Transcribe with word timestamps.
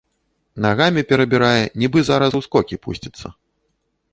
Нагамі 0.65 1.03
перабірае, 1.11 1.61
нібы 1.81 1.99
зараз 2.09 2.31
у 2.41 2.41
скокі 2.49 2.75
пусціцца. 2.87 3.27